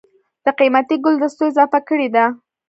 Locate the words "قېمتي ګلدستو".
0.57-1.43